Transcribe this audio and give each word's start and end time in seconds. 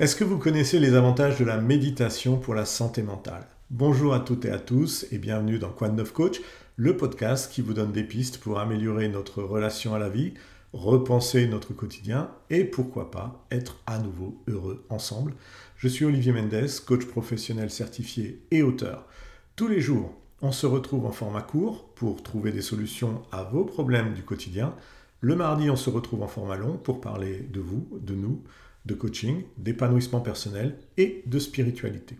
Est-ce 0.00 0.16
que 0.16 0.24
vous 0.24 0.38
connaissez 0.38 0.78
les 0.78 0.94
avantages 0.94 1.38
de 1.38 1.44
la 1.44 1.58
méditation 1.58 2.38
pour 2.38 2.54
la 2.54 2.64
santé 2.64 3.02
mentale? 3.02 3.46
Bonjour 3.68 4.14
à 4.14 4.20
toutes 4.20 4.46
et 4.46 4.50
à 4.50 4.58
tous 4.58 5.04
et 5.12 5.18
bienvenue 5.18 5.58
dans 5.58 5.68
Quad 5.68 5.94
9 5.94 6.10
Coach, 6.14 6.40
le 6.76 6.96
podcast 6.96 7.52
qui 7.52 7.60
vous 7.60 7.74
donne 7.74 7.92
des 7.92 8.02
pistes 8.02 8.38
pour 8.38 8.60
améliorer 8.60 9.08
notre 9.08 9.42
relation 9.42 9.94
à 9.94 9.98
la 9.98 10.08
vie, 10.08 10.32
repenser 10.72 11.46
notre 11.48 11.74
quotidien 11.74 12.30
et 12.48 12.64
pourquoi 12.64 13.10
pas 13.10 13.46
être 13.50 13.76
à 13.86 13.98
nouveau 13.98 14.42
heureux 14.48 14.86
ensemble. 14.88 15.34
Je 15.76 15.88
suis 15.88 16.06
Olivier 16.06 16.32
Mendes, 16.32 16.70
coach 16.86 17.04
professionnel 17.04 17.70
certifié 17.70 18.42
et 18.50 18.62
auteur. 18.62 19.06
Tous 19.54 19.68
les 19.68 19.82
jours, 19.82 20.14
on 20.40 20.50
se 20.50 20.64
retrouve 20.64 21.04
en 21.04 21.12
format 21.12 21.42
court 21.42 21.92
pour 21.94 22.22
trouver 22.22 22.52
des 22.52 22.62
solutions 22.62 23.20
à 23.32 23.42
vos 23.42 23.66
problèmes 23.66 24.14
du 24.14 24.22
quotidien. 24.22 24.74
Le 25.20 25.36
mardi, 25.36 25.68
on 25.68 25.76
se 25.76 25.90
retrouve 25.90 26.22
en 26.22 26.26
format 26.26 26.56
long 26.56 26.78
pour 26.78 27.02
parler 27.02 27.46
de 27.52 27.60
vous, 27.60 27.86
de 28.00 28.14
nous, 28.14 28.42
de 28.86 28.94
coaching, 28.94 29.44
d'épanouissement 29.56 30.20
personnel 30.20 30.78
et 30.96 31.22
de 31.26 31.38
spiritualité. 31.38 32.18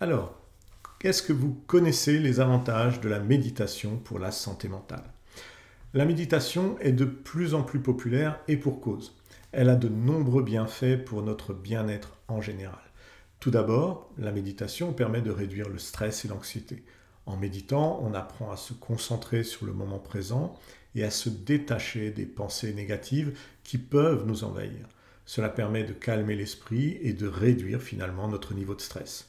Alors, 0.00 0.38
qu'est-ce 0.98 1.22
que 1.22 1.32
vous 1.32 1.54
connaissez 1.66 2.18
les 2.18 2.40
avantages 2.40 3.00
de 3.00 3.08
la 3.08 3.20
méditation 3.20 3.96
pour 3.96 4.18
la 4.18 4.30
santé 4.30 4.68
mentale? 4.68 5.04
La 5.94 6.04
méditation 6.04 6.78
est 6.80 6.92
de 6.92 7.06
plus 7.06 7.54
en 7.54 7.62
plus 7.62 7.80
populaire 7.80 8.38
et 8.46 8.56
pour 8.56 8.80
cause. 8.80 9.16
Elle 9.52 9.70
a 9.70 9.76
de 9.76 9.88
nombreux 9.88 10.42
bienfaits 10.42 11.02
pour 11.04 11.22
notre 11.22 11.54
bien-être 11.54 12.18
en 12.28 12.42
général. 12.42 12.78
Tout 13.40 13.50
d'abord, 13.50 14.10
la 14.18 14.32
méditation 14.32 14.92
permet 14.92 15.22
de 15.22 15.30
réduire 15.30 15.68
le 15.68 15.78
stress 15.78 16.24
et 16.24 16.28
l'anxiété. 16.28 16.84
En 17.24 17.36
méditant, 17.36 18.00
on 18.02 18.12
apprend 18.14 18.50
à 18.50 18.56
se 18.56 18.72
concentrer 18.72 19.44
sur 19.44 19.64
le 19.64 19.72
moment 19.72 19.98
présent 19.98 20.54
et 20.94 21.04
à 21.04 21.10
se 21.10 21.28
détacher 21.28 22.10
des 22.10 22.26
pensées 22.26 22.74
négatives 22.74 23.38
qui 23.64 23.78
peuvent 23.78 24.26
nous 24.26 24.44
envahir. 24.44 24.88
Cela 25.28 25.50
permet 25.50 25.84
de 25.84 25.92
calmer 25.92 26.34
l'esprit 26.34 26.96
et 27.02 27.12
de 27.12 27.26
réduire 27.26 27.82
finalement 27.82 28.28
notre 28.28 28.54
niveau 28.54 28.74
de 28.74 28.80
stress. 28.80 29.28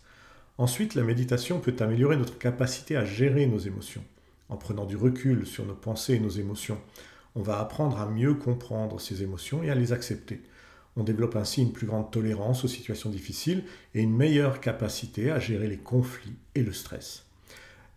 Ensuite, 0.57 0.95
la 0.95 1.03
méditation 1.03 1.59
peut 1.59 1.75
améliorer 1.77 2.15
notre 2.15 2.37
capacité 2.37 2.95
à 2.95 3.03
gérer 3.03 3.47
nos 3.47 3.57
émotions. 3.57 4.05
En 4.47 4.55
prenant 4.55 4.85
du 4.85 4.95
recul 4.95 5.45
sur 5.45 5.65
nos 5.65 5.75
pensées 5.75 6.13
et 6.13 6.19
nos 6.21 6.29
émotions, 6.29 6.77
on 7.35 7.41
va 7.41 7.59
apprendre 7.59 7.99
à 7.99 8.05
mieux 8.05 8.33
comprendre 8.33 9.01
ces 9.01 9.23
émotions 9.23 9.61
et 9.61 9.71
à 9.71 9.75
les 9.75 9.91
accepter. 9.91 10.41
On 10.95 11.03
développe 11.03 11.35
ainsi 11.35 11.63
une 11.63 11.73
plus 11.73 11.87
grande 11.87 12.11
tolérance 12.11 12.63
aux 12.63 12.69
situations 12.69 13.09
difficiles 13.09 13.65
et 13.93 13.99
une 13.99 14.15
meilleure 14.15 14.61
capacité 14.61 15.31
à 15.31 15.39
gérer 15.39 15.67
les 15.67 15.79
conflits 15.79 16.37
et 16.55 16.63
le 16.63 16.71
stress. 16.71 17.25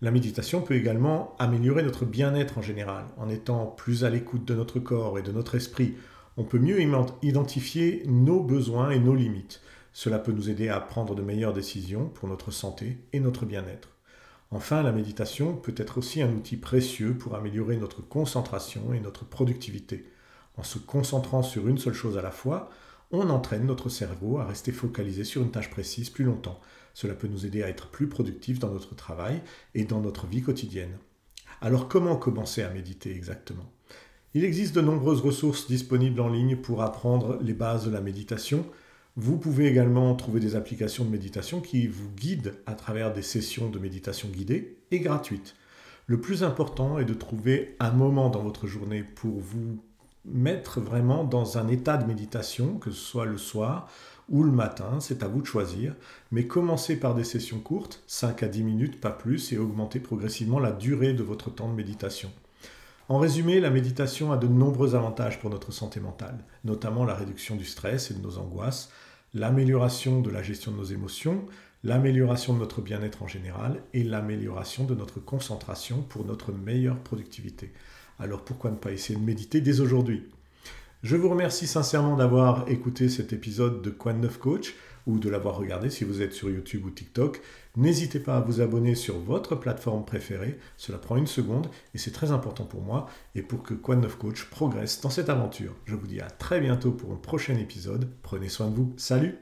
La 0.00 0.10
méditation 0.10 0.60
peut 0.60 0.74
également 0.74 1.36
améliorer 1.38 1.84
notre 1.84 2.04
bien-être 2.04 2.58
en 2.58 2.62
général. 2.62 3.04
En 3.16 3.28
étant 3.28 3.66
plus 3.66 4.02
à 4.02 4.10
l'écoute 4.10 4.44
de 4.44 4.56
notre 4.56 4.80
corps 4.80 5.20
et 5.20 5.22
de 5.22 5.30
notre 5.30 5.54
esprit, 5.54 5.94
on 6.36 6.44
peut 6.44 6.58
mieux 6.58 6.80
identifier 7.22 8.02
nos 8.06 8.42
besoins 8.42 8.90
et 8.90 8.98
nos 8.98 9.14
limites. 9.14 9.60
Cela 9.92 10.18
peut 10.18 10.32
nous 10.32 10.48
aider 10.48 10.68
à 10.68 10.80
prendre 10.80 11.14
de 11.14 11.22
meilleures 11.22 11.52
décisions 11.52 12.08
pour 12.08 12.28
notre 12.28 12.50
santé 12.50 12.98
et 13.12 13.20
notre 13.20 13.44
bien-être. 13.44 13.90
Enfin, 14.50 14.82
la 14.82 14.92
méditation 14.92 15.56
peut 15.56 15.74
être 15.76 15.98
aussi 15.98 16.22
un 16.22 16.32
outil 16.32 16.56
précieux 16.56 17.16
pour 17.16 17.34
améliorer 17.34 17.76
notre 17.76 18.02
concentration 18.02 18.92
et 18.92 19.00
notre 19.00 19.24
productivité. 19.24 20.10
En 20.56 20.62
se 20.62 20.78
concentrant 20.78 21.42
sur 21.42 21.68
une 21.68 21.78
seule 21.78 21.94
chose 21.94 22.18
à 22.18 22.22
la 22.22 22.30
fois, 22.30 22.70
on 23.10 23.28
entraîne 23.30 23.66
notre 23.66 23.88
cerveau 23.90 24.38
à 24.38 24.46
rester 24.46 24.72
focalisé 24.72 25.24
sur 25.24 25.42
une 25.42 25.50
tâche 25.50 25.70
précise 25.70 26.10
plus 26.10 26.24
longtemps. 26.24 26.60
Cela 26.94 27.14
peut 27.14 27.28
nous 27.28 27.46
aider 27.46 27.62
à 27.62 27.68
être 27.68 27.88
plus 27.88 28.08
productifs 28.08 28.58
dans 28.58 28.70
notre 28.70 28.94
travail 28.94 29.42
et 29.74 29.84
dans 29.84 30.00
notre 30.00 30.26
vie 30.26 30.42
quotidienne. 30.42 30.98
Alors 31.60 31.88
comment 31.88 32.16
commencer 32.16 32.62
à 32.62 32.70
méditer 32.70 33.14
exactement? 33.14 33.70
Il 34.34 34.44
existe 34.44 34.74
de 34.74 34.80
nombreuses 34.80 35.20
ressources 35.20 35.66
disponibles 35.66 36.20
en 36.20 36.28
ligne 36.28 36.56
pour 36.56 36.82
apprendre 36.82 37.38
les 37.42 37.52
bases 37.52 37.84
de 37.84 37.90
la 37.90 38.00
méditation. 38.00 38.64
Vous 39.16 39.36
pouvez 39.36 39.66
également 39.66 40.14
trouver 40.14 40.40
des 40.40 40.56
applications 40.56 41.04
de 41.04 41.10
méditation 41.10 41.60
qui 41.60 41.86
vous 41.86 42.08
guident 42.16 42.54
à 42.64 42.74
travers 42.74 43.12
des 43.12 43.20
sessions 43.20 43.68
de 43.68 43.78
méditation 43.78 44.28
guidées 44.28 44.78
et 44.90 45.00
gratuites. 45.00 45.54
Le 46.06 46.20
plus 46.20 46.44
important 46.44 46.98
est 46.98 47.04
de 47.04 47.14
trouver 47.14 47.76
un 47.78 47.90
moment 47.90 48.30
dans 48.30 48.42
votre 48.42 48.66
journée 48.66 49.02
pour 49.02 49.38
vous 49.38 49.82
mettre 50.24 50.80
vraiment 50.80 51.24
dans 51.24 51.58
un 51.58 51.68
état 51.68 51.96
de 51.96 52.06
méditation, 52.06 52.78
que 52.78 52.90
ce 52.90 53.00
soit 53.00 53.26
le 53.26 53.38
soir 53.38 53.90
ou 54.28 54.44
le 54.44 54.52
matin, 54.52 54.98
c'est 55.00 55.22
à 55.22 55.28
vous 55.28 55.42
de 55.42 55.46
choisir, 55.46 55.94
mais 56.30 56.46
commencez 56.46 56.96
par 56.96 57.14
des 57.14 57.24
sessions 57.24 57.58
courtes, 57.58 58.02
5 58.06 58.42
à 58.44 58.48
10 58.48 58.62
minutes, 58.62 59.00
pas 59.00 59.10
plus, 59.10 59.52
et 59.52 59.58
augmentez 59.58 60.00
progressivement 60.00 60.58
la 60.58 60.72
durée 60.72 61.12
de 61.12 61.22
votre 61.22 61.50
temps 61.50 61.68
de 61.68 61.74
méditation. 61.74 62.30
En 63.12 63.18
résumé, 63.18 63.60
la 63.60 63.68
méditation 63.68 64.32
a 64.32 64.38
de 64.38 64.46
nombreux 64.46 64.94
avantages 64.94 65.38
pour 65.38 65.50
notre 65.50 65.70
santé 65.70 66.00
mentale, 66.00 66.46
notamment 66.64 67.04
la 67.04 67.14
réduction 67.14 67.56
du 67.56 67.66
stress 67.66 68.10
et 68.10 68.14
de 68.14 68.22
nos 68.22 68.38
angoisses, 68.38 68.90
l'amélioration 69.34 70.22
de 70.22 70.30
la 70.30 70.42
gestion 70.42 70.72
de 70.72 70.78
nos 70.78 70.84
émotions, 70.84 71.44
l'amélioration 71.84 72.54
de 72.54 72.58
notre 72.60 72.80
bien-être 72.80 73.22
en 73.22 73.28
général 73.28 73.82
et 73.92 74.02
l'amélioration 74.02 74.84
de 74.84 74.94
notre 74.94 75.20
concentration 75.20 76.00
pour 76.00 76.24
notre 76.24 76.52
meilleure 76.52 77.00
productivité. 77.00 77.74
Alors 78.18 78.46
pourquoi 78.46 78.70
ne 78.70 78.76
pas 78.76 78.92
essayer 78.92 79.18
de 79.18 79.24
méditer 79.24 79.60
dès 79.60 79.80
aujourd'hui? 79.80 80.30
Je 81.02 81.16
vous 81.16 81.28
remercie 81.28 81.66
sincèrement 81.66 82.16
d'avoir 82.16 82.66
écouté 82.70 83.10
cet 83.10 83.34
épisode 83.34 83.82
de 83.82 83.90
Quoi 83.90 84.14
9 84.14 84.38
Coach? 84.38 84.74
Ou 85.06 85.18
de 85.18 85.28
l'avoir 85.28 85.56
regardé 85.56 85.90
si 85.90 86.04
vous 86.04 86.22
êtes 86.22 86.32
sur 86.32 86.50
YouTube 86.50 86.84
ou 86.84 86.90
TikTok. 86.90 87.40
N'hésitez 87.76 88.20
pas 88.20 88.36
à 88.36 88.40
vous 88.40 88.60
abonner 88.60 88.94
sur 88.94 89.18
votre 89.18 89.56
plateforme 89.56 90.04
préférée, 90.04 90.58
cela 90.76 90.98
prend 90.98 91.16
une 91.16 91.26
seconde 91.26 91.68
et 91.94 91.98
c'est 91.98 92.10
très 92.10 92.30
important 92.30 92.64
pour 92.64 92.82
moi 92.82 93.06
et 93.34 93.42
pour 93.42 93.62
que 93.62 93.74
Quad 93.74 94.00
9 94.00 94.16
Coach 94.18 94.44
progresse 94.44 95.00
dans 95.00 95.10
cette 95.10 95.30
aventure. 95.30 95.74
Je 95.86 95.96
vous 95.96 96.06
dis 96.06 96.20
à 96.20 96.28
très 96.28 96.60
bientôt 96.60 96.92
pour 96.92 97.12
un 97.12 97.16
prochain 97.16 97.56
épisode. 97.56 98.08
Prenez 98.22 98.48
soin 98.48 98.68
de 98.68 98.74
vous. 98.74 98.92
Salut 98.96 99.38